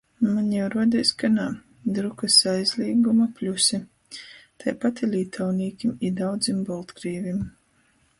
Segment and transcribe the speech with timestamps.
[0.27, 1.43] Maņ jau ruodīs, ka nā.
[1.97, 3.79] Drukys aizlīguma pļusi.
[4.65, 7.45] Taipat i lītaunīkim i daudzim boltkrīvim.